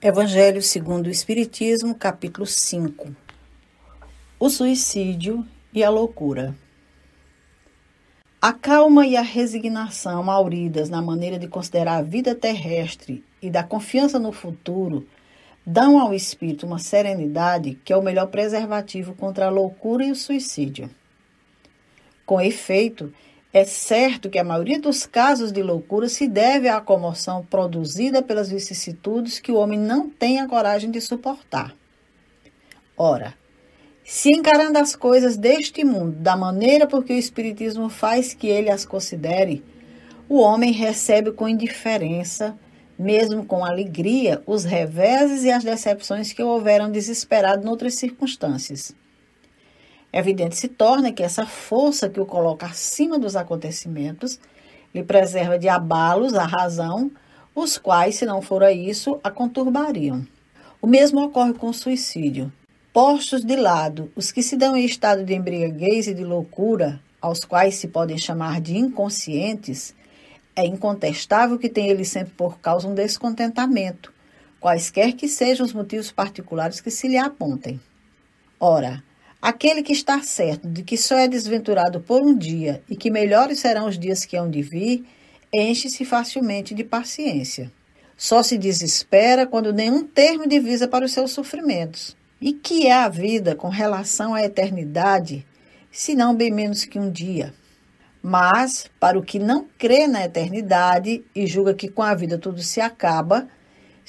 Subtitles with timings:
[0.00, 3.16] Evangelho segundo o Espiritismo, capítulo 5.
[4.38, 6.54] O suicídio e a loucura.
[8.40, 13.64] A calma e a resignação auridas na maneira de considerar a vida terrestre e da
[13.64, 15.04] confiança no futuro
[15.66, 20.16] dão ao espírito uma serenidade que é o melhor preservativo contra a loucura e o
[20.16, 20.88] suicídio.
[22.24, 23.12] Com efeito,
[23.52, 28.50] é certo que a maioria dos casos de loucura se deve à comoção produzida pelas
[28.50, 31.74] vicissitudes que o homem não tem a coragem de suportar.
[32.96, 33.34] Ora,
[34.04, 38.70] se encarando as coisas deste mundo da maneira por que o Espiritismo faz que ele
[38.70, 39.64] as considere,
[40.28, 42.58] o homem recebe com indiferença,
[42.98, 48.94] mesmo com alegria, os reveses e as decepções que o houveram desesperado noutras circunstâncias.
[50.12, 54.40] Evidente se torna que essa força que o coloca acima dos acontecimentos
[54.94, 57.10] lhe preserva de abalos a razão,
[57.54, 60.26] os quais, se não fora isso, a conturbariam.
[60.80, 62.52] O mesmo ocorre com o suicídio.
[62.92, 67.40] Postos de lado os que se dão em estado de embriaguez e de loucura, aos
[67.40, 69.94] quais se podem chamar de inconscientes,
[70.56, 74.12] é incontestável que tem ele sempre por causa um descontentamento,
[74.58, 77.80] quaisquer que sejam os motivos particulares que se lhe apontem.
[78.58, 79.04] Ora,
[79.40, 83.60] Aquele que está certo de que só é desventurado por um dia e que melhores
[83.60, 85.04] serão os dias que hão de vir,
[85.54, 87.70] enche-se facilmente de paciência.
[88.16, 92.16] Só se desespera quando nenhum termo divisa para os seus sofrimentos.
[92.40, 95.46] E que é a vida com relação à eternidade,
[95.90, 97.54] se não bem menos que um dia?
[98.20, 102.60] Mas, para o que não crê na eternidade e julga que com a vida tudo
[102.60, 103.48] se acaba,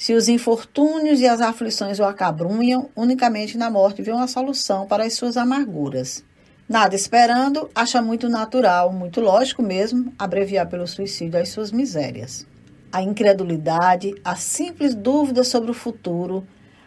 [0.00, 5.04] se os infortúnios e as aflições o acabrunham, unicamente na morte vê uma solução para
[5.04, 6.24] as suas amarguras.
[6.66, 12.46] Nada esperando, acha muito natural, muito lógico mesmo, abreviar pelo suicídio as suas misérias.
[12.90, 16.46] A incredulidade, a simples dúvida sobre o futuro,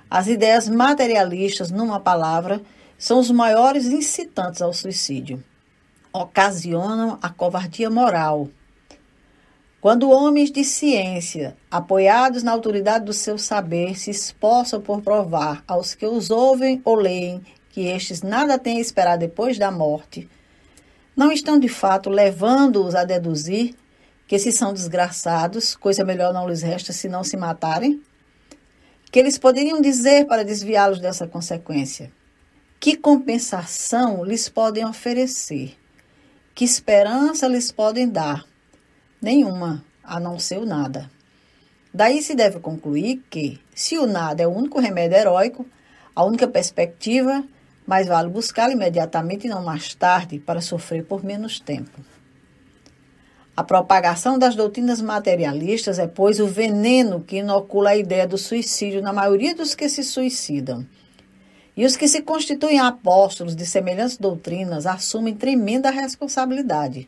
[0.10, 2.64] as ideias materialistas, numa palavra,
[2.98, 5.44] são os maiores incitantes ao suicídio.
[6.12, 8.50] Ocasionam a covardia moral,
[9.84, 15.94] quando homens de ciência, apoiados na autoridade do seu saber, se esforçam por provar aos
[15.94, 20.30] que os ouvem ou leem que estes nada têm a esperar depois da morte,
[21.14, 23.76] não estão de fato levando-os a deduzir
[24.26, 28.02] que se são desgraçados, coisa melhor não lhes resta se não se matarem?
[29.12, 32.10] Que eles poderiam dizer para desviá-los dessa consequência?
[32.80, 35.76] Que compensação lhes podem oferecer?
[36.56, 38.53] Que esperança lhes podem dar?
[39.24, 41.10] Nenhuma, a não ser o nada.
[41.94, 45.66] Daí se deve concluir que, se o nada é o único remédio heróico,
[46.14, 47.42] a única perspectiva,
[47.88, 52.02] mais vale buscá-lo imediatamente e não mais tarde, para sofrer por menos tempo.
[53.56, 59.02] A propagação das doutrinas materialistas é, pois, o veneno que inocula a ideia do suicídio
[59.02, 60.86] na maioria dos que se suicidam.
[61.78, 67.08] E os que se constituem apóstolos de semelhantes doutrinas assumem tremenda responsabilidade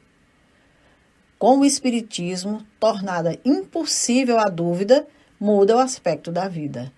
[1.38, 5.06] com o Espiritismo, tornada impossível a dúvida,
[5.40, 6.92] muda o aspecto da vida.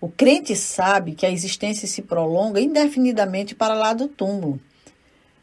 [0.00, 4.60] O crente sabe que a existência se prolonga indefinidamente para lá do túmulo,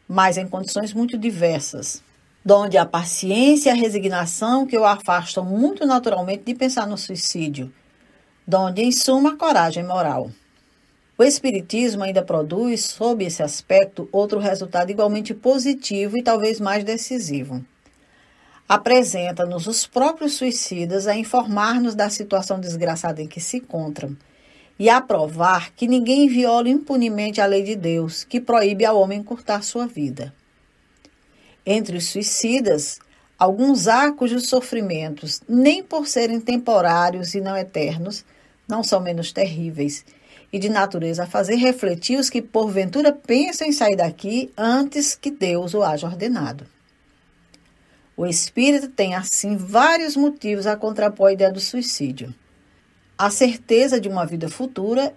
[0.06, 2.00] mas em condições muito diversas,
[2.44, 7.72] donde a paciência e a resignação que o afastam muito naturalmente de pensar no suicídio,
[8.46, 10.30] donde, em suma, a coragem moral.
[11.18, 17.64] O Espiritismo ainda produz, sob esse aspecto, outro resultado igualmente positivo e talvez mais decisivo
[18.72, 24.16] apresenta-nos os próprios suicidas a informar-nos da situação desgraçada em que se encontram
[24.78, 29.18] e a provar que ninguém viola impunemente a lei de Deus, que proíbe ao homem
[29.18, 30.32] encurtar sua vida.
[31.66, 32.98] Entre os suicidas,
[33.38, 38.24] alguns há cujos sofrimentos, nem por serem temporários e não eternos,
[38.66, 40.02] não são menos terríveis,
[40.50, 45.30] e de natureza a fazer refletir os que porventura pensam em sair daqui antes que
[45.30, 46.66] Deus o haja ordenado.
[48.16, 52.34] O espírito tem, assim, vários motivos a contrapor a ideia do suicídio.
[53.16, 55.14] A certeza de uma vida futura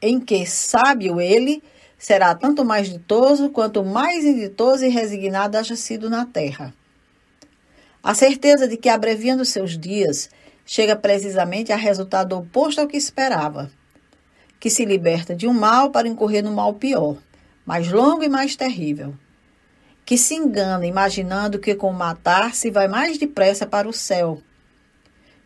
[0.00, 1.62] em que, sábio ele,
[1.98, 6.72] será tanto mais ditoso quanto mais inditoso e resignado haja sido na terra.
[8.02, 10.30] A certeza de que, abreviando seus dias,
[10.64, 13.72] chega precisamente a resultado oposto ao que esperava,
[14.60, 17.16] que se liberta de um mal para incorrer no mal pior,
[17.64, 19.14] mais longo e mais terrível
[20.06, 24.40] que se engana imaginando que com matar se vai mais depressa para o céu.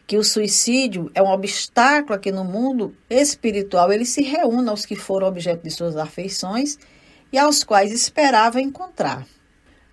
[0.06, 4.94] Que o suicídio é um obstáculo aqui no mundo espiritual, ele se reúne aos que
[4.94, 6.78] foram objeto de suas afeições
[7.32, 9.26] e aos quais esperava encontrar.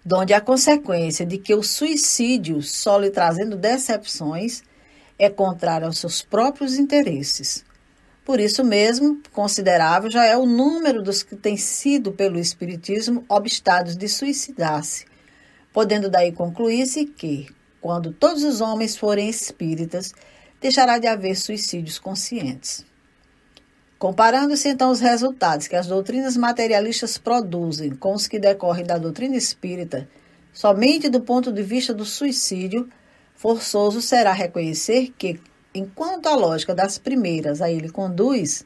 [0.03, 4.63] Donde a consequência de que o suicídio, só lhe trazendo decepções,
[5.17, 7.63] é contrária aos seus próprios interesses.
[8.27, 13.95] Por isso mesmo, considerável já é o número dos que têm sido, pelo Espiritismo, obstados
[13.95, 15.05] de suicidar-se,
[15.71, 17.47] podendo daí concluir-se que,
[17.79, 20.13] quando todos os homens forem espíritas,
[20.59, 22.85] deixará de haver suicídios conscientes.
[23.97, 29.37] Comparando-se então os resultados que as doutrinas materialistas produzem com os que decorrem da doutrina
[29.37, 30.05] espírita,
[30.51, 32.89] somente do ponto de vista do suicídio,
[33.37, 35.39] forçoso será reconhecer que,
[35.77, 38.65] enquanto a lógica das primeiras a ele conduz,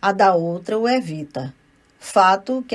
[0.00, 1.54] a da outra o evita.
[1.98, 2.74] Fato que